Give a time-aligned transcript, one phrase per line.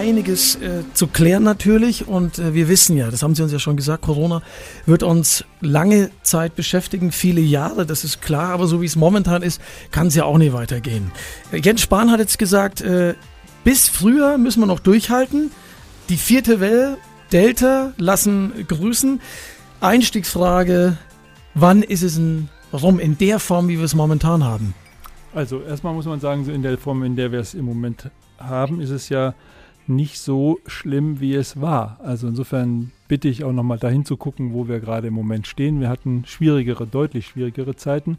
[0.00, 3.58] einiges äh, zu klären natürlich und äh, wir wissen ja, das haben Sie uns ja
[3.58, 4.42] schon gesagt, Corona
[4.86, 9.42] wird uns lange Zeit beschäftigen, viele Jahre, das ist klar, aber so wie es momentan
[9.42, 9.60] ist,
[9.90, 11.12] kann es ja auch nicht weitergehen.
[11.52, 13.14] Äh, Jens Spahn hat jetzt gesagt, äh,
[13.62, 15.50] bis früher müssen wir noch durchhalten.
[16.08, 16.96] Die vierte Welle,
[17.30, 19.20] Delta, lassen grüßen.
[19.82, 20.96] Einstiegsfrage,
[21.54, 24.74] wann ist es ein, warum in der Form, wie wir es momentan haben?
[25.34, 28.10] Also erstmal muss man sagen, so in der Form, in der wir es im Moment
[28.38, 29.34] haben, ist es ja
[29.90, 32.00] nicht so schlimm, wie es war.
[32.02, 35.80] Also insofern bitte ich auch nochmal dahin zu gucken, wo wir gerade im Moment stehen.
[35.80, 38.18] Wir hatten schwierigere, deutlich schwierigere Zeiten.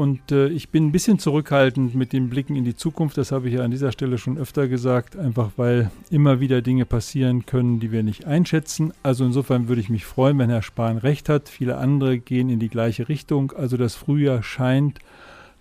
[0.00, 3.18] Und äh, ich bin ein bisschen zurückhaltend mit den Blicken in die Zukunft.
[3.18, 6.86] Das habe ich ja an dieser Stelle schon öfter gesagt, einfach weil immer wieder Dinge
[6.86, 8.94] passieren können, die wir nicht einschätzen.
[9.02, 11.50] Also insofern würde ich mich freuen, wenn Herr Spahn recht hat.
[11.50, 13.52] Viele andere gehen in die gleiche Richtung.
[13.52, 15.00] Also das Frühjahr scheint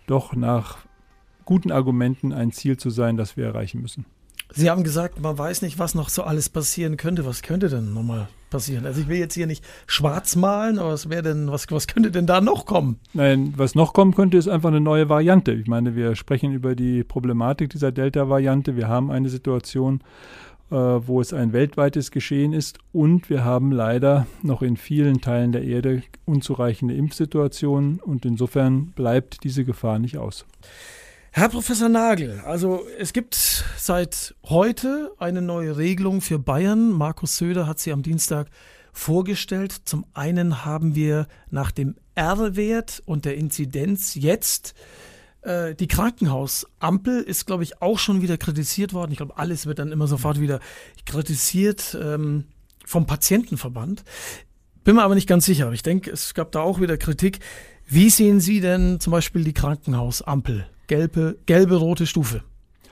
[0.08, 0.78] doch nach
[1.44, 4.06] guten Argumenten ein Ziel zu sein, das wir erreichen müssen.
[4.52, 7.26] Sie haben gesagt, man weiß nicht, was noch so alles passieren könnte.
[7.26, 8.86] Was könnte denn nochmal passieren?
[8.86, 12.10] Also ich will jetzt hier nicht schwarz malen, aber was wäre denn, was, was könnte
[12.10, 13.00] denn da noch kommen?
[13.14, 15.52] Nein, was noch kommen könnte, ist einfach eine neue Variante.
[15.52, 18.76] Ich meine, wir sprechen über die Problematik dieser Delta-Variante.
[18.76, 20.02] Wir haben eine Situation,
[20.72, 25.52] äh, wo es ein weltweites Geschehen ist und wir haben leider noch in vielen Teilen
[25.52, 30.46] der Erde unzureichende Impfsituationen und insofern bleibt diese Gefahr nicht aus.
[31.32, 33.36] Herr Professor Nagel, also es gibt
[33.78, 36.92] seit heute eine neue Regelung für Bayern.
[36.92, 38.50] Markus Söder hat sie am Dienstag
[38.94, 39.76] vorgestellt.
[39.86, 44.74] Zum einen haben wir nach dem R-Wert und der Inzidenz jetzt
[45.42, 49.12] äh, die Krankenhausampel ist, glaube ich, auch schon wieder kritisiert worden.
[49.12, 50.60] Ich glaube, alles wird dann immer sofort wieder
[51.06, 52.46] kritisiert ähm,
[52.86, 54.04] vom Patientenverband.
[54.84, 55.72] Bin mir aber nicht ganz sicher.
[55.74, 57.40] Ich denke, es gab da auch wieder Kritik.
[57.90, 60.68] Wie sehen Sie denn zum Beispiel die Krankenhausampel?
[60.90, 62.42] gelbe, gelbe, rote Stufe.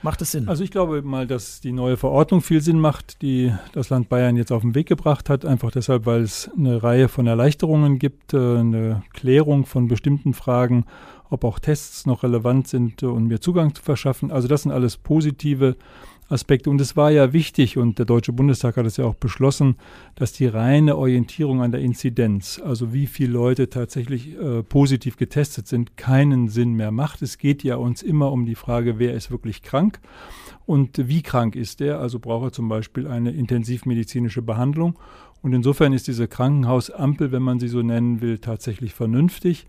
[0.00, 0.48] Macht es Sinn?
[0.48, 4.36] Also ich glaube mal, dass die neue Verordnung viel Sinn macht, die das Land Bayern
[4.36, 5.44] jetzt auf den Weg gebracht hat.
[5.44, 10.84] Einfach deshalb, weil es eine Reihe von Erleichterungen gibt, äh, eine Klärung von bestimmten Fragen,
[11.30, 14.30] ob auch Tests noch relevant sind, um mir Zugang zu verschaffen.
[14.30, 15.76] Also das sind alles positive
[16.28, 16.70] Aspekte.
[16.70, 19.76] Und es war ja wichtig, und der Deutsche Bundestag hat es ja auch beschlossen,
[20.14, 25.66] dass die reine Orientierung an der Inzidenz, also wie viele Leute tatsächlich äh, positiv getestet
[25.66, 27.22] sind, keinen Sinn mehr macht.
[27.22, 30.00] Es geht ja uns immer um die Frage, wer ist wirklich krank
[30.66, 32.00] und wie krank ist er.
[32.00, 34.98] Also braucht er zum Beispiel eine intensivmedizinische Behandlung.
[35.40, 39.66] Und insofern ist diese Krankenhausampel, wenn man sie so nennen will, tatsächlich vernünftig.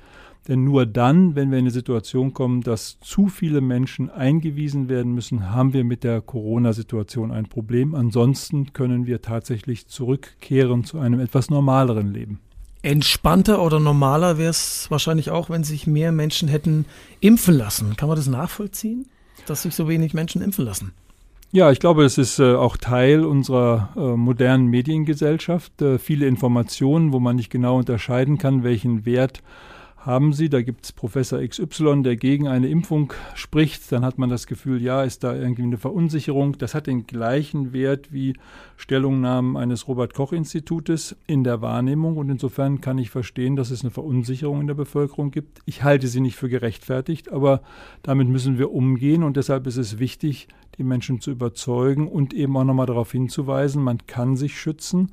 [0.47, 5.13] Denn nur dann, wenn wir in eine Situation kommen, dass zu viele Menschen eingewiesen werden
[5.13, 7.93] müssen, haben wir mit der Corona-Situation ein Problem.
[7.93, 12.39] Ansonsten können wir tatsächlich zurückkehren zu einem etwas normaleren Leben.
[12.81, 16.85] Entspannter oder normaler wäre es wahrscheinlich auch, wenn sich mehr Menschen hätten
[17.19, 17.97] impfen lassen.
[17.97, 19.05] Kann man das nachvollziehen,
[19.45, 20.93] dass sich so wenig Menschen impfen lassen?
[21.51, 25.81] Ja, ich glaube, es ist äh, auch Teil unserer äh, modernen Mediengesellschaft.
[25.81, 29.41] Äh, viele Informationen, wo man nicht genau unterscheiden kann, welchen Wert
[29.99, 34.29] haben Sie, da gibt es Professor XY, der gegen eine Impfung spricht, dann hat man
[34.29, 36.57] das Gefühl, ja, ist da irgendwie eine Verunsicherung.
[36.57, 38.33] Das hat den gleichen Wert wie
[38.77, 43.81] Stellungnahmen eines Robert Koch Institutes in der Wahrnehmung und insofern kann ich verstehen, dass es
[43.81, 45.59] eine Verunsicherung in der Bevölkerung gibt.
[45.65, 47.61] Ich halte sie nicht für gerechtfertigt, aber
[48.01, 52.55] damit müssen wir umgehen und deshalb ist es wichtig, die Menschen zu überzeugen und eben
[52.55, 55.11] auch nochmal darauf hinzuweisen, man kann sich schützen,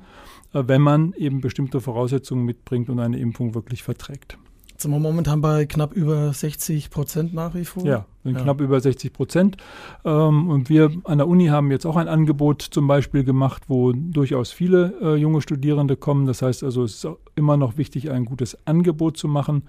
[0.53, 4.37] äh, wenn man eben bestimmte Voraussetzungen mitbringt und eine Impfung wirklich verträgt.
[4.77, 7.83] Sind wir momentan bei knapp über 60 Prozent nach wie vor?
[7.83, 8.33] Ja, ja.
[8.33, 9.57] knapp über 60 Prozent.
[10.05, 13.91] Ähm, und wir an der Uni haben jetzt auch ein Angebot zum Beispiel gemacht, wo
[13.91, 16.27] durchaus viele äh, junge Studierende kommen.
[16.27, 19.63] Das heißt also, es ist immer noch wichtig, ein gutes Angebot zu machen.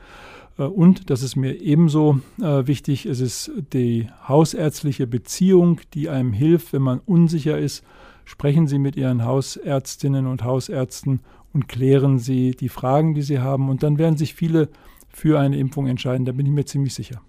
[0.59, 6.35] Äh, und, das ist mir ebenso äh, wichtig, es ist die hausärztliche Beziehung, die einem
[6.35, 7.83] hilft, wenn man unsicher ist.
[8.27, 11.21] Sprechen Sie mit Ihren Hausärztinnen und Hausärzten
[11.55, 13.71] und klären Sie die Fragen, die Sie haben.
[13.71, 14.69] Und dann werden sich viele
[15.09, 16.27] für eine Impfung entscheiden.
[16.27, 17.21] Da bin ich mir ziemlich sicher.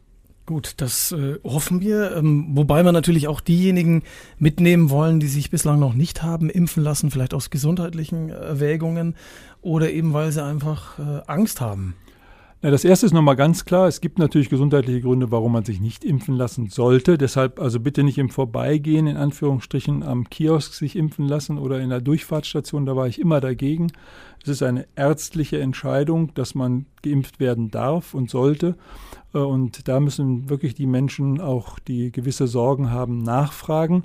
[0.45, 2.15] Gut, das äh, hoffen wir.
[2.15, 4.01] Ähm, wobei wir natürlich auch diejenigen
[4.39, 9.15] mitnehmen wollen, die sich bislang noch nicht haben impfen lassen, vielleicht aus gesundheitlichen Erwägungen
[9.61, 11.93] oder eben weil sie einfach äh, Angst haben.
[12.61, 13.87] Na, das erste ist nochmal ganz klar.
[13.87, 17.17] Es gibt natürlich gesundheitliche Gründe, warum man sich nicht impfen lassen sollte.
[17.17, 21.89] Deshalb also bitte nicht im Vorbeigehen, in Anführungsstrichen, am Kiosk sich impfen lassen oder in
[21.89, 22.85] der Durchfahrtsstation.
[22.85, 23.93] Da war ich immer dagegen.
[24.43, 28.75] Es ist eine ärztliche Entscheidung, dass man geimpft werden darf und sollte.
[29.33, 34.03] Äh, und da müssen wirklich die Menschen auch, die gewisse Sorgen haben, nachfragen.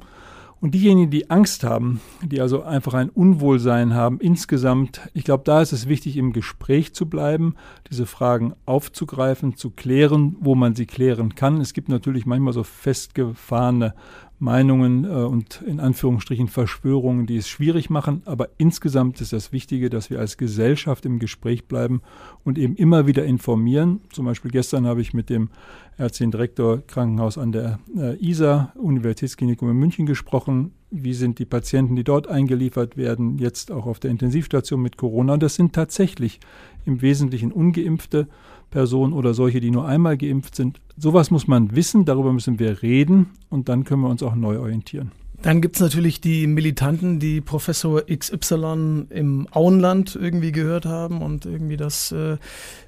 [0.65, 5.61] Und diejenigen, die Angst haben, die also einfach ein Unwohlsein haben insgesamt, ich glaube, da
[5.61, 7.57] ist es wichtig, im Gespräch zu bleiben,
[7.91, 11.61] diese Fragen aufzugreifen, zu klären, wo man sie klären kann.
[11.61, 13.93] Es gibt natürlich manchmal so festgefahrene
[14.39, 18.23] Meinungen äh, und in Anführungsstrichen Verschwörungen, die es schwierig machen.
[18.25, 22.03] Aber insgesamt ist das Wichtige, dass wir als Gesellschaft im Gespräch bleiben
[22.43, 24.01] und eben immer wieder informieren.
[24.11, 25.51] Zum Beispiel gestern habe ich mit dem
[25.99, 30.73] ärztlichen Direktor Krankenhaus an der äh, ISA, Universitätsklinikum in München gesprochen.
[30.91, 35.35] Wie sind die Patienten, die dort eingeliefert werden, jetzt auch auf der Intensivstation mit Corona?
[35.35, 36.41] Und das sind tatsächlich
[36.85, 38.29] im Wesentlichen ungeimpfte
[38.71, 40.81] Personen oder solche, die nur einmal geimpft sind.
[40.97, 44.59] Sowas muss man wissen, darüber müssen wir reden und dann können wir uns auch neu
[44.59, 45.11] orientieren.
[45.45, 51.45] Dann gibt es natürlich die Militanten, die Professor XY im Auenland irgendwie gehört haben und
[51.45, 52.39] irgendwie das äh,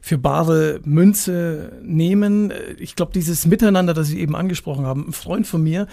[0.00, 2.50] für bare Münze nehmen.
[2.79, 5.87] Ich glaube, dieses Miteinander, das Sie eben angesprochen haben, ein Freund von mir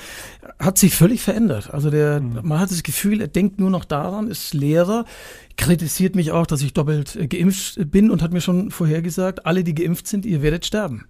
[0.57, 1.73] hat sich völlig verändert.
[1.73, 2.39] Also der, mhm.
[2.43, 5.03] man hat das Gefühl, er denkt nur noch daran, ist Lehrer,
[5.57, 9.45] kritisiert mich auch, dass ich doppelt äh, geimpft bin und hat mir schon vorher gesagt,
[9.45, 11.03] alle, die geimpft sind, ihr werdet sterben.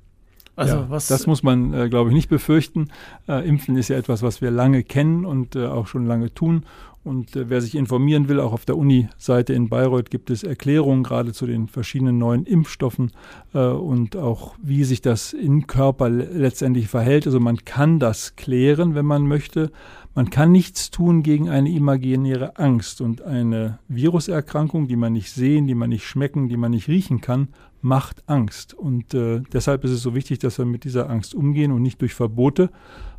[0.56, 2.90] Also ja, was das muss man, äh, glaube ich, nicht befürchten.
[3.28, 6.64] Äh, Impfen ist ja etwas, was wir lange kennen und äh, auch schon lange tun.
[7.04, 11.04] Und äh, wer sich informieren will, auch auf der Uni-Seite in Bayreuth gibt es Erklärungen
[11.04, 13.12] gerade zu den verschiedenen neuen Impfstoffen
[13.54, 17.26] äh, und auch wie sich das im Körper letztendlich verhält.
[17.26, 19.72] Also man kann das klären, wenn man möchte.
[20.16, 25.68] Man kann nichts tun gegen eine imaginäre Angst und eine Viruserkrankung, die man nicht sehen,
[25.68, 27.50] die man nicht schmecken, die man nicht riechen kann,
[27.84, 28.74] macht Angst.
[28.74, 32.02] Und äh, deshalb ist es so wichtig, dass wir mit dieser Angst umgehen und nicht
[32.02, 32.70] durch Verbote,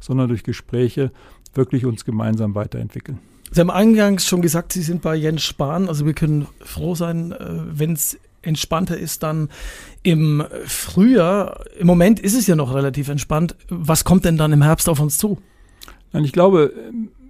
[0.01, 1.13] sondern durch Gespräche
[1.55, 3.19] wirklich uns gemeinsam weiterentwickeln.
[3.53, 5.89] Sie haben eingangs schon gesagt, Sie sind bei Jens Spahn.
[5.89, 9.49] Also wir können froh sein, äh, wenn es entspannter ist dann
[10.03, 11.65] im Frühjahr.
[11.79, 13.57] Im Moment ist es ja noch relativ entspannt.
[13.69, 15.39] Was kommt denn dann im Herbst auf uns zu?
[16.13, 16.73] Ich glaube,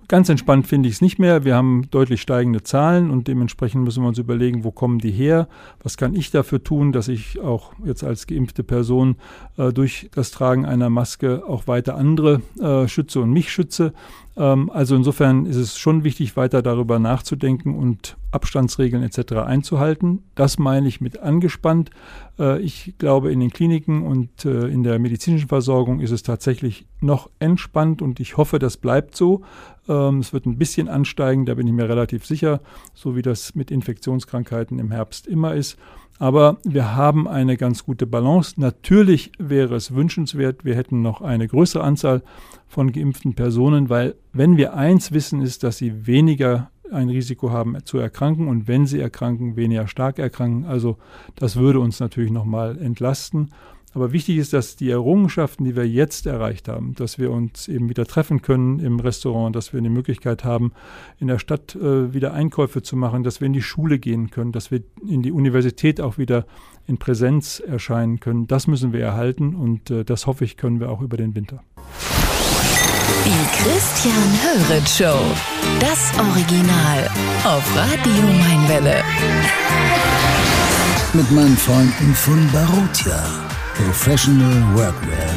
[0.07, 1.45] Ganz entspannt finde ich es nicht mehr.
[1.45, 5.49] Wir haben deutlich steigende Zahlen und dementsprechend müssen wir uns überlegen, wo kommen die her?
[5.83, 9.17] Was kann ich dafür tun, dass ich auch jetzt als geimpfte Person
[9.57, 13.95] äh, durch das Tragen einer Maske auch weiter andere äh, schütze und mich schütze?
[14.37, 19.35] Ähm, also insofern ist es schon wichtig, weiter darüber nachzudenken und Abstandsregeln etc.
[19.47, 20.25] einzuhalten.
[20.35, 21.91] Das meine ich mit angespannt.
[22.39, 26.87] Äh, ich glaube, in den Kliniken und äh, in der medizinischen Versorgung ist es tatsächlich
[27.01, 29.43] noch entspannt und ich hoffe, das bleibt so.
[29.89, 32.61] Ähm, es wird ein bisschen ansteigen, da bin ich mir relativ sicher,
[32.95, 35.79] so wie das mit Infektionskrankheiten im Herbst immer ist.
[36.19, 38.55] Aber wir haben eine ganz gute Balance.
[38.61, 42.23] Natürlich wäre es wünschenswert, wir hätten noch eine größere Anzahl
[42.69, 47.77] von geimpften Personen, weil wenn wir eins wissen, ist, dass sie weniger ein Risiko haben
[47.85, 50.65] zu erkranken und wenn sie erkranken, weniger stark erkranken.
[50.65, 50.99] Also
[51.35, 53.51] das würde uns natürlich nochmal entlasten.
[53.95, 57.89] Aber wichtig ist, dass die Errungenschaften, die wir jetzt erreicht haben, dass wir uns eben
[57.89, 60.73] wieder treffen können im Restaurant, dass wir die Möglichkeit haben,
[61.21, 64.51] in der Stadt äh, wieder Einkäufe zu machen, dass wir in die Schule gehen können,
[64.51, 66.45] dass wir in die Universität auch wieder
[66.87, 70.91] in Präsenz erscheinen können, das müssen wir erhalten und äh, das hoffe ich, können wir
[70.91, 71.63] auch über den Winter.
[73.25, 75.19] Die Christian Höret Show.
[75.81, 77.09] Das Original
[77.45, 79.03] auf Radio Mainwelle.
[81.15, 83.54] Mit meinen Freunden von Barotia.
[83.75, 85.31] Professional Workwear.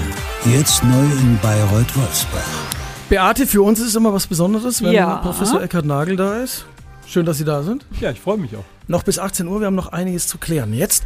[0.46, 2.70] Jetzt neu in Bayreuth-Wolfsbach.
[3.10, 5.16] Beate, für uns ist es immer was Besonderes, wenn ja.
[5.18, 6.66] Professor Eckhard Nagel da ist.
[7.08, 7.88] Schön, dass Sie da sind.
[8.00, 8.64] Ja, ich freue mich auch.
[8.88, 10.72] Noch bis 18 Uhr, wir haben noch einiges zu klären.
[10.74, 11.04] Jetzt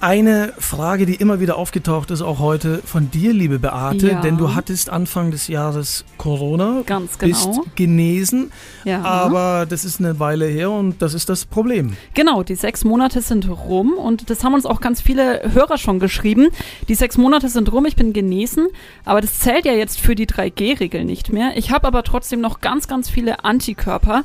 [0.00, 4.20] eine Frage, die immer wieder aufgetaucht ist, auch heute von dir, liebe Beate, ja.
[4.20, 7.32] denn du hattest Anfang des Jahres Corona, Ganz genau.
[7.32, 8.52] bist genesen,
[8.84, 9.02] ja.
[9.02, 11.96] aber das ist eine Weile her und das ist das Problem.
[12.14, 15.98] Genau, die sechs Monate sind rum und das haben uns auch ganz viele Hörer schon
[15.98, 16.48] geschrieben.
[16.88, 18.68] Die sechs Monate sind rum, ich bin genesen,
[19.04, 21.56] aber das zählt ja jetzt für die 3G-Regel nicht mehr.
[21.56, 24.22] Ich habe aber trotzdem noch ganz, ganz viele Antikörper.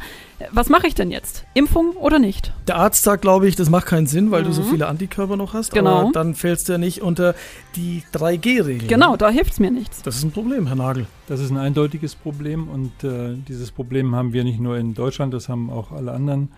[0.51, 1.43] Was mache ich denn jetzt?
[1.53, 2.53] Impfung oder nicht?
[2.67, 4.47] Der Arzt sagt, glaube ich, das macht keinen Sinn, weil mhm.
[4.47, 4.69] du so mhm.
[4.69, 5.58] viele Antikörper noch hast.
[5.67, 6.01] Genau.
[6.01, 7.35] Aber dann fällst du ja nicht unter
[7.75, 8.87] die 3G-Regel.
[8.87, 10.01] Genau, da hilft es mir nichts.
[10.01, 11.07] Das ist ein Problem, Herr Nagel.
[11.27, 15.33] Das ist ein eindeutiges Problem und äh, dieses Problem haben wir nicht nur in Deutschland,
[15.33, 16.49] das haben auch alle anderen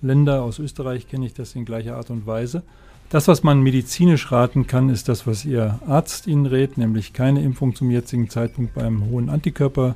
[0.00, 0.42] Länder.
[0.42, 2.62] Aus Österreich kenne ich das in gleicher Art und Weise.
[3.08, 7.42] Das, was man medizinisch raten kann, ist das, was Ihr Arzt Ihnen rät, nämlich keine
[7.42, 9.94] Impfung zum jetzigen Zeitpunkt beim hohen Antikörper.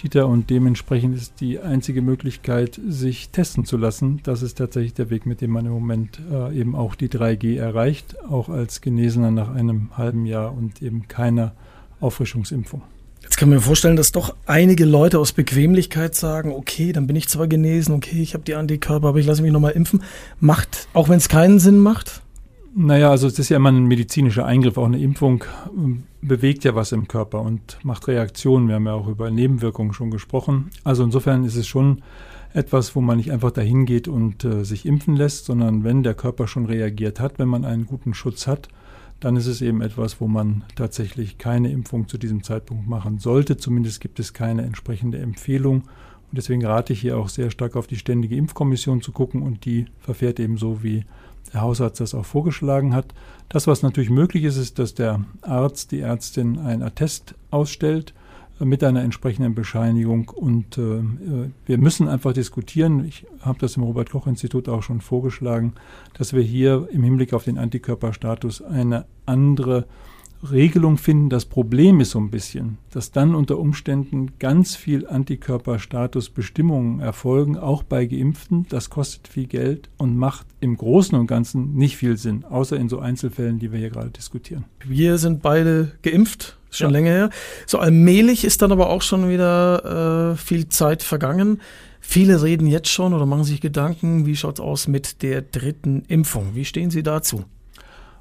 [0.00, 4.20] Titer und dementsprechend ist die einzige Möglichkeit, sich testen zu lassen.
[4.22, 7.58] Das ist tatsächlich der Weg, mit dem man im Moment äh, eben auch die 3G
[7.58, 11.52] erreicht, auch als Genesener nach einem halben Jahr und eben keiner
[12.00, 12.80] Auffrischungsimpfung.
[13.22, 17.14] Jetzt kann man mir vorstellen, dass doch einige Leute aus Bequemlichkeit sagen, okay, dann bin
[17.14, 20.02] ich zwar genesen, okay, ich habe die Antikörper, aber ich lasse mich nochmal impfen.
[20.40, 22.22] Macht, auch wenn es keinen Sinn macht?
[22.72, 24.78] Naja, also es ist ja immer ein medizinischer Eingriff.
[24.78, 25.44] Auch eine Impfung
[25.76, 28.68] ähm, bewegt ja was im Körper und macht Reaktionen.
[28.68, 30.70] Wir haben ja auch über Nebenwirkungen schon gesprochen.
[30.84, 32.02] Also insofern ist es schon
[32.52, 36.14] etwas, wo man nicht einfach dahin geht und äh, sich impfen lässt, sondern wenn der
[36.14, 38.68] Körper schon reagiert hat, wenn man einen guten Schutz hat,
[39.18, 43.56] dann ist es eben etwas, wo man tatsächlich keine Impfung zu diesem Zeitpunkt machen sollte.
[43.56, 45.82] Zumindest gibt es keine entsprechende Empfehlung.
[45.82, 49.64] Und deswegen rate ich hier auch sehr stark auf die Ständige Impfkommission zu gucken und
[49.64, 51.04] die verfährt eben so, wie
[51.52, 53.06] der Hausarzt das auch vorgeschlagen hat.
[53.48, 58.14] Das, was natürlich möglich ist, ist, dass der Arzt, die Ärztin ein Attest ausstellt
[58.58, 60.28] mit einer entsprechenden Bescheinigung.
[60.28, 61.02] Und äh,
[61.66, 63.04] wir müssen einfach diskutieren.
[63.04, 65.74] Ich habe das im Robert Koch Institut auch schon vorgeschlagen,
[66.14, 69.86] dass wir hier im Hinblick auf den Antikörperstatus eine andere
[70.42, 71.28] Regelung finden.
[71.28, 77.82] Das Problem ist so ein bisschen, dass dann unter Umständen ganz viel Antikörperstatusbestimmungen erfolgen, auch
[77.82, 78.66] bei Geimpften.
[78.68, 82.88] Das kostet viel Geld und macht im Großen und Ganzen nicht viel Sinn, außer in
[82.88, 84.64] so Einzelfällen, die wir hier gerade diskutieren.
[84.86, 86.92] Wir sind beide geimpft, schon ja.
[86.92, 87.30] länger her.
[87.66, 91.60] So allmählich ist dann aber auch schon wieder äh, viel Zeit vergangen.
[92.00, 96.02] Viele reden jetzt schon oder machen sich Gedanken, wie schaut es aus mit der dritten
[96.08, 96.54] Impfung?
[96.54, 97.44] Wie stehen Sie dazu?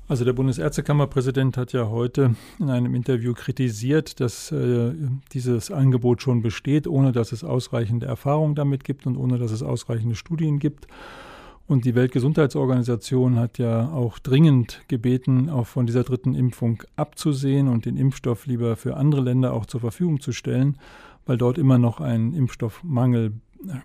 [0.10, 4.92] Also der Bundesärztekammerpräsident hat ja heute in einem Interview kritisiert, dass äh,
[5.34, 9.62] dieses Angebot schon besteht, ohne dass es ausreichende Erfahrung damit gibt und ohne dass es
[9.62, 10.88] ausreichende Studien gibt.
[11.68, 17.86] Und die Weltgesundheitsorganisation hat ja auch dringend gebeten, auch von dieser dritten Impfung abzusehen und
[17.86, 20.80] den Impfstoff lieber für andere Länder auch zur Verfügung zu stellen,
[21.28, 23.34] weil dort immer noch ein Impfstoffmangel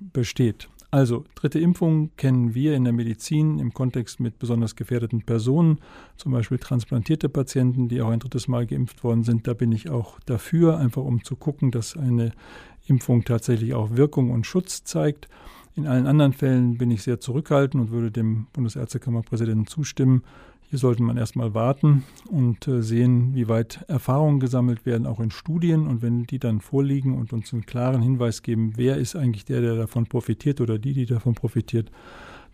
[0.00, 0.70] besteht.
[0.94, 5.80] Also, dritte Impfung kennen wir in der Medizin im Kontext mit besonders gefährdeten Personen,
[6.16, 9.48] zum Beispiel transplantierte Patienten, die auch ein drittes Mal geimpft worden sind.
[9.48, 12.30] Da bin ich auch dafür, einfach um zu gucken, dass eine
[12.86, 15.28] Impfung tatsächlich auch Wirkung und Schutz zeigt.
[15.74, 20.22] In allen anderen Fällen bin ich sehr zurückhaltend und würde dem Bundesärztekammerpräsidenten zustimmen.
[20.70, 25.30] Hier sollte man erstmal warten und äh, sehen, wie weit Erfahrungen gesammelt werden, auch in
[25.30, 25.86] Studien.
[25.86, 29.60] Und wenn die dann vorliegen und uns einen klaren Hinweis geben, wer ist eigentlich der,
[29.60, 31.90] der davon profitiert oder die, die davon profitiert,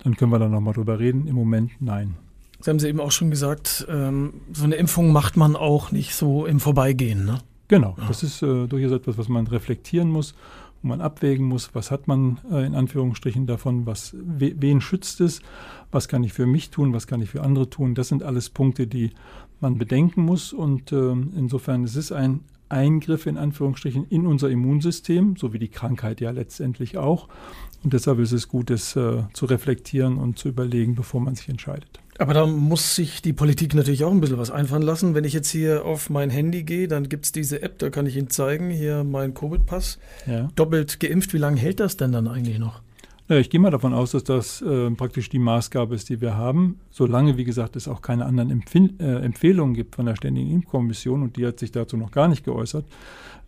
[0.02, 1.26] dann können wir da nochmal drüber reden.
[1.26, 2.16] Im Moment nein.
[2.60, 6.14] Sie haben Sie eben auch schon gesagt, ähm, so eine Impfung macht man auch nicht
[6.14, 7.38] so im Vorbeigehen, ne?
[7.68, 10.34] Genau, das ist äh, durchaus etwas, was man reflektieren muss
[10.82, 15.42] wo man abwägen muss, was hat man äh, in Anführungsstrichen davon, was, wen schützt es,
[15.90, 17.94] was kann ich für mich tun, was kann ich für andere tun.
[17.94, 19.10] Das sind alles Punkte, die
[19.60, 25.36] man bedenken muss und äh, insofern ist es ein Eingriff in Anführungsstrichen in unser Immunsystem,
[25.36, 27.28] so wie die Krankheit ja letztendlich auch.
[27.82, 31.48] Und deshalb ist es gut, es äh, zu reflektieren und zu überlegen, bevor man sich
[31.48, 32.00] entscheidet.
[32.20, 35.14] Aber da muss sich die Politik natürlich auch ein bisschen was einfallen lassen.
[35.14, 38.04] Wenn ich jetzt hier auf mein Handy gehe, dann gibt es diese App, da kann
[38.04, 39.98] ich Ihnen zeigen, hier mein Covid-Pass.
[40.26, 40.50] Ja.
[40.54, 42.82] Doppelt geimpft, wie lange hält das denn dann eigentlich noch?
[43.28, 46.36] Ja, ich gehe mal davon aus, dass das äh, praktisch die Maßgabe ist, die wir
[46.36, 46.78] haben.
[46.90, 51.22] Solange, wie gesagt, es auch keine anderen Empfehl äh, Empfehlungen gibt von der Ständigen Impfkommission
[51.22, 52.84] und die hat sich dazu noch gar nicht geäußert,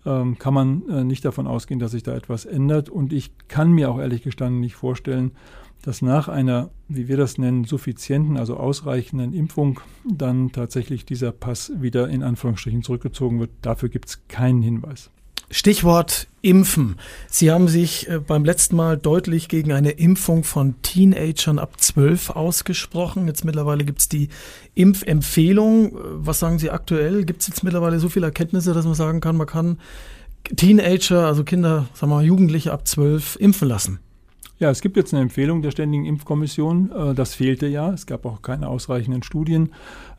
[0.07, 2.88] ähm, kann man äh, nicht davon ausgehen, dass sich da etwas ändert.
[2.88, 5.33] Und ich kann mir auch ehrlich gestanden nicht vorstellen,
[5.82, 11.72] dass nach einer, wie wir das nennen, suffizienten, also ausreichenden Impfung dann tatsächlich dieser Pass
[11.76, 13.50] wieder in Anführungsstrichen zurückgezogen wird.
[13.62, 15.10] Dafür gibt es keinen Hinweis.
[15.52, 16.96] Stichwort Impfen.
[17.28, 22.30] Sie haben sich äh, beim letzten Mal deutlich gegen eine Impfung von Teenagern ab 12
[22.30, 23.26] ausgesprochen.
[23.26, 24.28] Jetzt mittlerweile gibt es die
[24.74, 25.92] Impfempfehlung.
[25.92, 27.24] Äh, was sagen Sie aktuell?
[27.24, 29.78] Gibt es jetzt mittlerweile so viele Erkenntnisse, dass man sagen kann, man kann
[30.56, 34.00] Teenager, also Kinder, sagen wir mal Jugendliche ab 12 impfen lassen?
[34.62, 36.92] Ja, es gibt jetzt eine Empfehlung der Ständigen Impfkommission.
[36.92, 37.92] Äh, das fehlte ja.
[37.92, 39.73] Es gab auch keine ausreichenden Studien.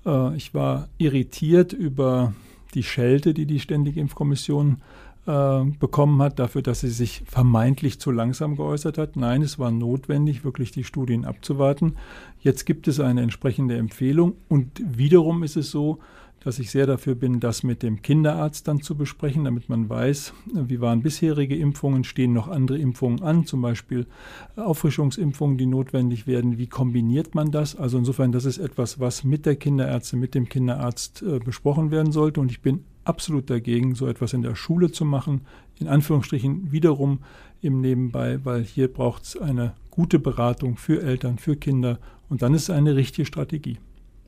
[0.05, 2.33] Äh, ich war irritiert über
[2.73, 4.81] die Schelte, die die Ständige Impfkommission
[5.27, 9.15] äh, bekommen hat, dafür, dass sie sich vermeintlich zu langsam geäußert hat.
[9.15, 11.95] Nein, es war notwendig, wirklich die Studien abzuwarten.
[12.41, 15.99] Jetzt gibt es eine entsprechende Empfehlung und wiederum ist es so,
[16.43, 20.33] dass ich sehr dafür bin, das mit dem Kinderarzt dann zu besprechen, damit man weiß,
[20.53, 24.07] wie waren bisherige Impfungen, stehen noch andere Impfungen an, zum Beispiel
[24.55, 26.57] Auffrischungsimpfungen, die notwendig werden.
[26.57, 27.75] Wie kombiniert man das?
[27.75, 32.11] Also insofern, das ist etwas, was mit der Kinderärztin, mit dem Kinderarzt äh, besprochen werden
[32.11, 32.41] sollte.
[32.41, 35.41] Und ich bin absolut dagegen, so etwas in der Schule zu machen.
[35.79, 37.19] In Anführungsstrichen wiederum
[37.61, 41.99] im Nebenbei, weil hier braucht es eine gute Beratung für Eltern, für Kinder.
[42.29, 43.77] Und dann ist es eine richtige Strategie.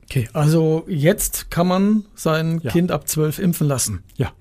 [0.08, 2.70] Okay, also jetzt kann man sein ja.
[2.70, 4.02] Kind ab 12 impfen lassen.
[4.16, 4.32] Ja.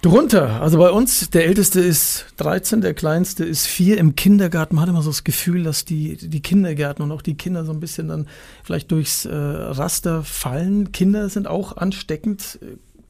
[0.00, 3.98] Drunter, also bei uns, der Älteste ist 13, der Kleinste ist 4.
[3.98, 7.34] Im Kindergarten man hat immer so das Gefühl, dass die, die Kindergärten und auch die
[7.34, 8.28] Kinder so ein bisschen dann
[8.62, 10.92] vielleicht durchs äh, Raster fallen.
[10.92, 12.60] Kinder sind auch ansteckend.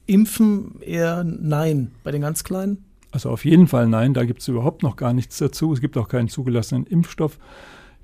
[0.07, 2.83] Impfen eher nein bei den ganz Kleinen?
[3.11, 5.71] Also auf jeden Fall nein, da gibt es überhaupt noch gar nichts dazu.
[5.73, 7.37] Es gibt auch keinen zugelassenen Impfstoff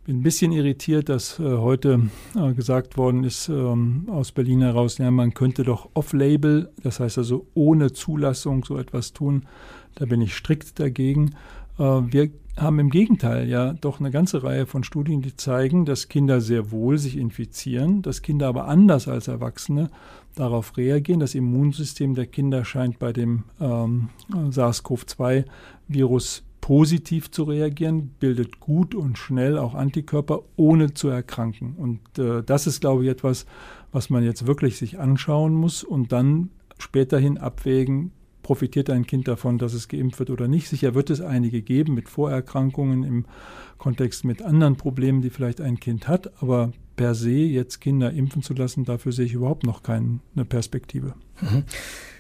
[0.06, 5.00] bin ein bisschen irritiert, dass äh, heute äh, gesagt worden ist ähm, aus Berlin heraus,
[5.00, 9.48] ja, man könnte doch off-label, das heißt also ohne Zulassung so etwas tun.
[9.96, 11.32] Da bin ich strikt dagegen.
[11.80, 16.08] Äh, wir haben im Gegenteil ja doch eine ganze Reihe von Studien, die zeigen, dass
[16.08, 19.90] Kinder sehr wohl sich infizieren, dass Kinder aber anders als Erwachsene
[20.36, 21.20] darauf reagieren.
[21.20, 29.20] Das Immunsystem der Kinder scheint bei dem ähm, SARS-CoV-2-Virus positiv zu reagieren, bildet gut und
[29.20, 31.76] schnell auch Antikörper, ohne zu erkranken.
[31.76, 33.46] Und äh, das ist, glaube ich, etwas,
[33.92, 39.60] was man jetzt wirklich sich anschauen muss und dann späterhin abwägen, profitiert ein Kind davon,
[39.60, 40.68] dass es geimpft wird oder nicht.
[40.68, 43.26] Sicher wird es einige geben mit Vorerkrankungen im
[43.78, 48.42] Kontext mit anderen Problemen, die vielleicht ein Kind hat, aber per se jetzt Kinder impfen
[48.42, 50.20] zu lassen, dafür sehe ich überhaupt noch keine
[50.50, 51.14] Perspektive.
[51.42, 51.64] Mhm.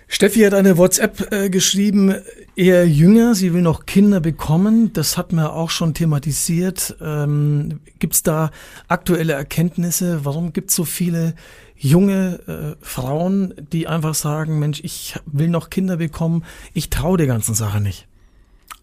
[0.07, 2.15] Steffi hat eine WhatsApp äh, geschrieben,
[2.55, 4.93] eher jünger, sie will noch Kinder bekommen.
[4.93, 6.95] Das hat man auch schon thematisiert.
[7.01, 8.51] Ähm, gibt es da
[8.87, 10.23] aktuelle Erkenntnisse?
[10.23, 11.33] Warum gibt es so viele
[11.75, 16.43] junge äh, Frauen, die einfach sagen, Mensch, ich will noch Kinder bekommen,
[16.73, 18.07] ich traue der ganzen Sache nicht?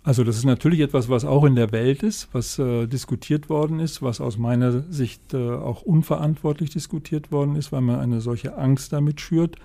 [0.05, 3.79] Also das ist natürlich etwas, was auch in der Welt ist, was äh, diskutiert worden
[3.79, 8.59] ist, was aus meiner Sicht äh, auch unverantwortlich diskutiert worden ist, weil man eine solche
[8.59, 9.57] Angst damit schürt.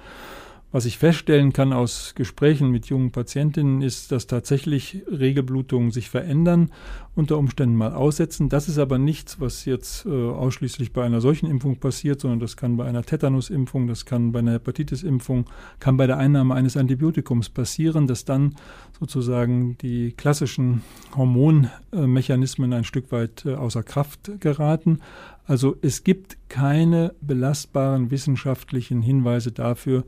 [0.70, 6.72] Was ich feststellen kann aus Gesprächen mit jungen Patientinnen ist, dass tatsächlich Regelblutungen sich verändern,
[7.16, 8.50] unter Umständen mal aussetzen.
[8.50, 12.58] Das ist aber nichts, was jetzt äh, ausschließlich bei einer solchen Impfung passiert, sondern das
[12.58, 15.46] kann bei einer Tetanusimpfung, das kann bei einer Hepatitisimpfung,
[15.80, 18.56] kann bei der Einnahme eines Antibiotikums passieren, dass dann
[19.00, 20.84] sozusagen die klassischen
[21.16, 25.00] Hormonmechanismen ein Stück weit äh, außer Kraft geraten.
[25.46, 30.04] Also es gibt keine belastbaren wissenschaftlichen Hinweise dafür,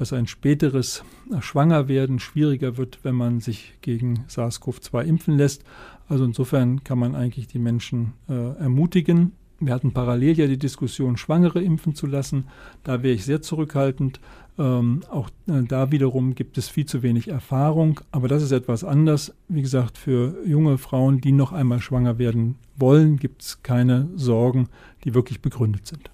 [0.00, 1.04] dass ein späteres
[1.40, 5.62] Schwangerwerden schwieriger wird, wenn man sich gegen SARS-CoV-2 impfen lässt.
[6.08, 9.32] Also insofern kann man eigentlich die Menschen äh, ermutigen.
[9.58, 12.46] Wir hatten parallel ja die Diskussion, Schwangere impfen zu lassen.
[12.82, 14.20] Da wäre ich sehr zurückhaltend.
[14.58, 18.00] Ähm, auch äh, da wiederum gibt es viel zu wenig Erfahrung.
[18.10, 19.34] Aber das ist etwas anders.
[19.48, 24.70] Wie gesagt, für junge Frauen, die noch einmal schwanger werden wollen, gibt es keine Sorgen,
[25.04, 26.10] die wirklich begründet sind.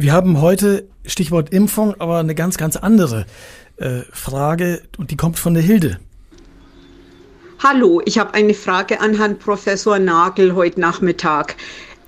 [0.00, 3.26] Wir haben heute Stichwort Impfung, aber eine ganz, ganz andere
[3.78, 5.98] äh, Frage und die kommt von der Hilde.
[7.64, 11.56] Hallo, ich habe eine Frage an Herrn Professor Nagel heute Nachmittag.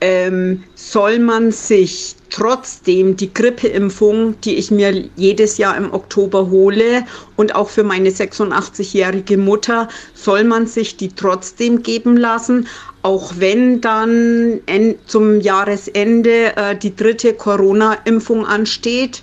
[0.00, 7.04] Ähm, soll man sich trotzdem die Grippeimpfung, die ich mir jedes Jahr im Oktober hole
[7.34, 12.68] und auch für meine 86-jährige Mutter, soll man sich die trotzdem geben lassen,
[13.02, 14.60] auch wenn dann
[15.06, 19.22] zum Jahresende äh, die dritte Corona-Impfung ansteht.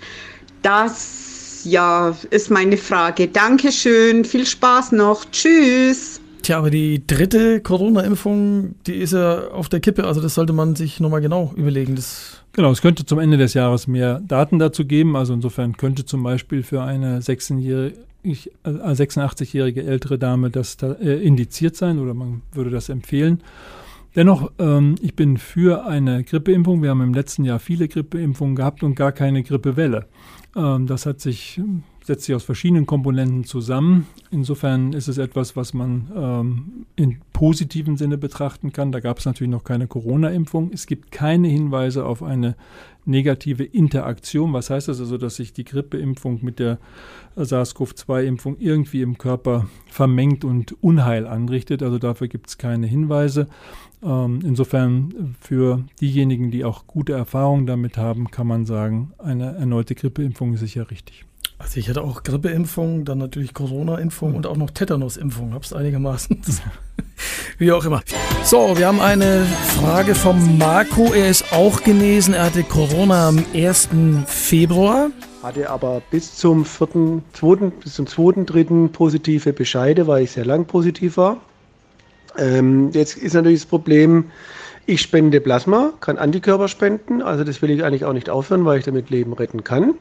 [0.61, 3.27] Das ja, ist meine Frage.
[3.27, 5.25] Dankeschön, viel Spaß noch.
[5.31, 6.21] Tschüss.
[6.41, 10.05] Tja, aber die dritte Corona-Impfung, die ist ja auf der Kippe.
[10.05, 11.95] Also das sollte man sich nochmal genau überlegen.
[11.95, 15.15] Das genau, es könnte zum Ende des Jahres mehr Daten dazu geben.
[15.15, 21.23] Also insofern könnte zum Beispiel für eine 16-jährige 86-jährige äh, ältere Dame das da, äh,
[21.23, 23.41] indiziert sein oder man würde das empfehlen.
[24.15, 26.82] Dennoch, ähm, ich bin für eine Grippeimpfung.
[26.82, 30.08] Wir haben im letzten Jahr viele Grippeimpfungen gehabt und gar keine Grippewelle.
[30.56, 31.62] Ähm, das hat sich
[32.08, 34.08] setzt sich aus verschiedenen Komponenten zusammen.
[34.32, 38.93] Insofern ist es etwas, was man ähm, in positiven Sinne betrachten kann.
[38.93, 40.72] Da gab es natürlich noch keine Corona-Impfung.
[40.74, 42.56] Es gibt keine Hinweise auf eine
[43.04, 44.54] negative Interaktion.
[44.54, 46.80] Was heißt das also, dass sich die Grippeimpfung mit der
[47.36, 51.84] SARS-CoV-2-Impfung irgendwie im Körper vermengt und Unheil anrichtet?
[51.84, 53.48] Also dafür gibt es keine Hinweise.
[54.02, 59.93] Ähm, insofern für diejenigen, die auch gute Erfahrungen damit haben, kann man sagen, eine erneute
[59.93, 61.26] Grippeimpfung ist sicher richtig.
[61.60, 65.54] Also ich hatte auch Grippeimpfung, dann natürlich Corona-Impfung und auch noch Tetanus-Impfung.
[65.54, 66.39] Hab's einigermaßen.
[67.58, 68.04] Wie auch immer.
[68.43, 69.43] So, wir haben eine
[69.80, 71.13] Frage vom Marco.
[71.13, 72.36] Er ist auch genesen.
[72.36, 73.89] Er hatte Corona am 1.
[74.28, 75.10] Februar.
[75.41, 78.89] Hatte aber bis zum 4., 2., bis zum 2., 3.
[78.89, 81.38] positive Bescheide, weil ich sehr lang positiv war.
[82.38, 84.26] Ähm, jetzt ist natürlich das Problem,
[84.86, 87.24] ich spende Plasma, kann Antikörper spenden.
[87.24, 89.96] Also das will ich eigentlich auch nicht aufhören, weil ich damit Leben retten kann.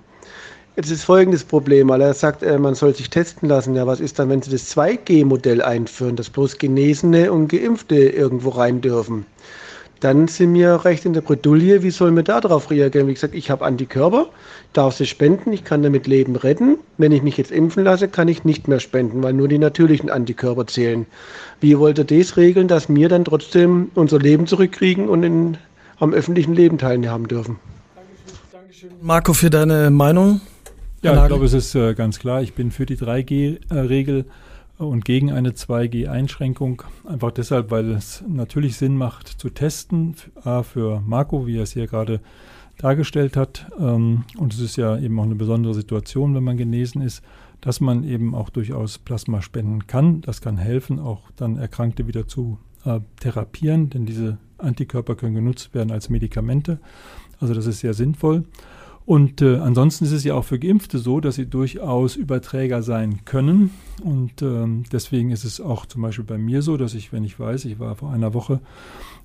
[0.76, 3.74] Jetzt ist folgendes Problem, weil er sagt, äh, man soll sich testen lassen.
[3.74, 8.50] Ja, was ist dann, wenn Sie das 2G-Modell einführen, dass bloß Genesene und Geimpfte irgendwo
[8.50, 9.24] rein dürfen?
[10.00, 13.08] Dann sind wir recht in der Bredouille, wie sollen wir da drauf reagieren?
[13.08, 14.26] Wie gesagt, ich habe Antikörper,
[14.74, 16.76] darf sie spenden, ich kann damit Leben retten.
[16.98, 20.10] Wenn ich mich jetzt impfen lasse, kann ich nicht mehr spenden, weil nur die natürlichen
[20.10, 21.06] Antikörper zählen.
[21.62, 25.56] Wie wollt ihr das regeln, dass wir dann trotzdem unser Leben zurückkriegen und in,
[25.98, 27.58] am öffentlichen Leben teilhaben dürfen?
[28.52, 30.42] Dankeschön, Marco, für deine Meinung.
[31.06, 34.24] Ja, ich glaube, es ist äh, ganz klar, ich bin für die 3G-Regel
[34.80, 36.82] äh, und gegen eine 2G-Einschränkung.
[37.04, 40.16] Einfach deshalb, weil es natürlich Sinn macht zu testen.
[40.42, 42.20] A, für Marco, wie er es hier gerade
[42.78, 43.70] dargestellt hat.
[43.78, 47.22] Ähm, und es ist ja eben auch eine besondere Situation, wenn man genesen ist,
[47.60, 50.22] dass man eben auch durchaus Plasma spenden kann.
[50.22, 55.72] Das kann helfen, auch dann Erkrankte wieder zu äh, therapieren, denn diese Antikörper können genutzt
[55.72, 56.80] werden als Medikamente.
[57.38, 58.42] Also das ist sehr sinnvoll.
[59.06, 63.24] Und äh, ansonsten ist es ja auch für Geimpfte so, dass sie durchaus Überträger sein
[63.24, 63.70] können.
[64.02, 67.38] Und ähm, deswegen ist es auch zum Beispiel bei mir so, dass ich, wenn ich
[67.38, 68.60] weiß, ich war vor einer Woche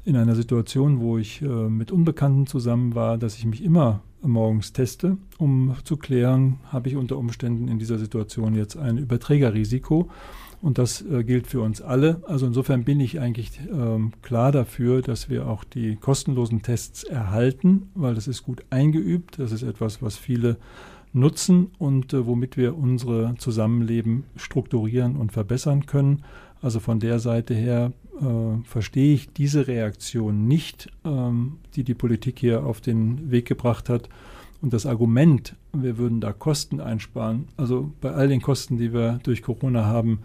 [0.06, 4.72] in einer Situation, wo ich äh, mit Unbekannten zusammen war, dass ich mich immer morgens
[4.72, 10.10] teste, um zu klären, habe ich unter Umständen in dieser Situation jetzt ein Überträgerrisiko.
[10.62, 12.22] Und das äh, gilt für uns alle.
[12.28, 17.90] Also insofern bin ich eigentlich ähm, klar dafür, dass wir auch die kostenlosen Tests erhalten,
[17.96, 19.40] weil das ist gut eingeübt.
[19.40, 20.58] Das ist etwas, was viele
[21.14, 26.24] nutzen und äh, womit wir unsere Zusammenleben strukturieren und verbessern können.
[26.62, 32.38] Also von der Seite her äh, verstehe ich diese Reaktion nicht, ähm, die die Politik
[32.38, 34.10] hier auf den Weg gebracht hat.
[34.62, 39.20] Und das Argument, wir würden da Kosten einsparen, also bei all den Kosten, die wir
[39.24, 40.20] durch Corona haben,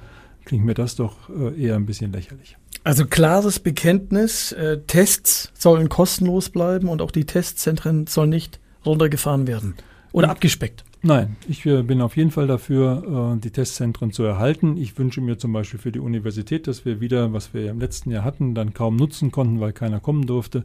[0.47, 2.57] klingt mir das doch äh, eher ein bisschen lächerlich.
[2.85, 9.47] Also klares Bekenntnis, äh, Tests sollen kostenlos bleiben und auch die Testzentren sollen nicht runtergefahren
[9.47, 9.75] werden
[10.13, 10.85] oder abgespeckt.
[11.07, 14.77] Nein, ich äh, bin auf jeden Fall dafür, äh, die Testzentren zu erhalten.
[14.77, 18.11] Ich wünsche mir zum Beispiel für die Universität, dass wir wieder, was wir im letzten
[18.11, 20.65] Jahr hatten, dann kaum nutzen konnten, weil keiner kommen durfte,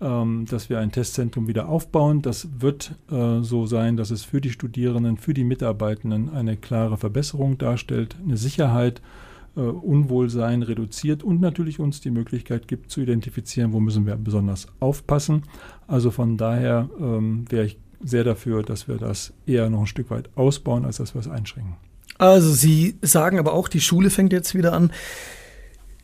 [0.00, 2.22] ähm, dass wir ein Testzentrum wieder aufbauen.
[2.22, 6.96] Das wird äh, so sein, dass es für die Studierenden, für die Mitarbeitenden eine klare
[6.96, 9.02] Verbesserung darstellt, eine Sicherheit,
[9.54, 15.42] Unwohlsein reduziert und natürlich uns die Möglichkeit gibt zu identifizieren, wo müssen wir besonders aufpassen.
[15.86, 20.10] Also von daher ähm, wäre ich sehr dafür, dass wir das eher noch ein Stück
[20.10, 21.76] weit ausbauen, als dass wir es einschränken.
[22.18, 24.92] Also Sie sagen aber auch, die Schule fängt jetzt wieder an.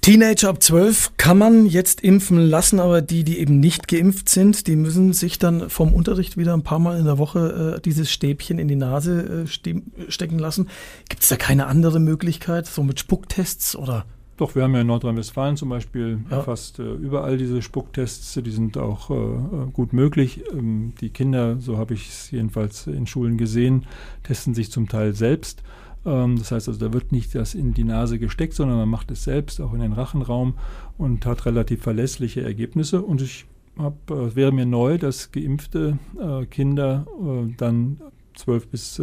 [0.01, 4.67] Teenager ab 12 kann man jetzt impfen lassen, aber die, die eben nicht geimpft sind,
[4.67, 8.11] die müssen sich dann vom Unterricht wieder ein paar Mal in der Woche äh, dieses
[8.11, 10.71] Stäbchen in die Nase äh, stecken lassen.
[11.09, 14.07] Gibt es da keine andere Möglichkeit, so mit Spucktests oder
[14.39, 16.43] doch, wir haben ja in Nordrhein-Westfalen zum Beispiel ja.
[16.43, 20.45] fast äh, überall diese Spucktests, die sind auch äh, äh, gut möglich.
[20.53, 23.85] Ähm, die Kinder, so habe ich es jedenfalls in Schulen gesehen,
[24.23, 25.65] testen sich zum Teil selbst.
[26.07, 29.11] Ähm, das heißt also, da wird nicht das in die Nase gesteckt, sondern man macht
[29.11, 30.55] es selbst, auch in den Rachenraum
[30.97, 33.03] und hat relativ verlässliche Ergebnisse.
[33.03, 33.45] Und ich
[33.77, 38.01] hab, äh, wäre mir neu, dass geimpfte äh, Kinder äh, dann
[38.37, 39.03] 12 bis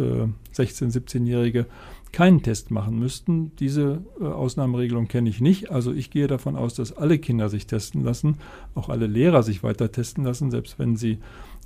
[0.52, 1.66] 16, 17-Jährige
[2.12, 3.54] keinen Test machen müssten.
[3.56, 5.70] Diese äh, Ausnahmeregelung kenne ich nicht.
[5.70, 8.38] Also ich gehe davon aus, dass alle Kinder sich testen lassen,
[8.74, 11.18] auch alle Lehrer sich weiter testen lassen, selbst wenn sie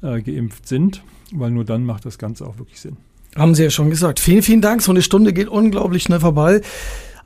[0.03, 2.97] äh, geimpft sind, weil nur dann macht das Ganze auch wirklich Sinn.
[3.37, 4.19] Haben Sie ja schon gesagt.
[4.19, 4.83] Vielen, vielen Dank.
[4.83, 6.63] So eine Stunde geht unglaublich schnell vorbei.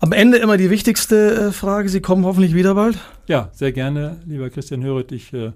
[0.00, 1.88] Am Ende immer die wichtigste äh, Frage.
[1.88, 2.98] Sie kommen hoffentlich wieder bald.
[3.26, 5.12] Ja, sehr gerne, lieber Christian Höret.
[5.12, 5.52] Ich äh,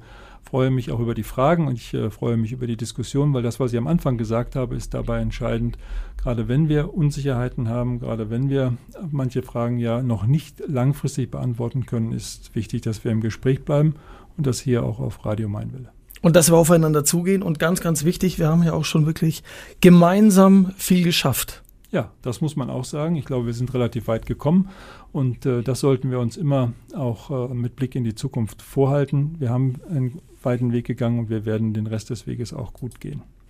[0.48, 3.42] freue mich auch über die Fragen und ich äh, freue mich über die Diskussion, weil
[3.42, 5.76] das, was ich am Anfang gesagt habe, ist dabei entscheidend.
[6.16, 8.78] Gerade wenn wir Unsicherheiten haben, gerade wenn wir
[9.10, 13.96] manche Fragen ja noch nicht langfristig beantworten können, ist wichtig, dass wir im Gespräch bleiben
[14.38, 15.90] und das hier auch auf Radio Mainwelle.
[16.22, 19.42] Und dass wir aufeinander zugehen und ganz, ganz wichtig, wir haben ja auch schon wirklich
[19.82, 21.62] gemeinsam viel geschafft.
[21.90, 23.16] Ja, das muss man auch sagen.
[23.16, 24.70] Ich glaube, wir sind relativ weit gekommen
[25.12, 29.36] und äh, das sollten wir uns immer auch äh, mit Blick in die Zukunft vorhalten.
[29.38, 33.00] Wir haben einen weiten Weg gegangen und wir werden den Rest des Weges auch gut
[33.00, 33.22] gehen.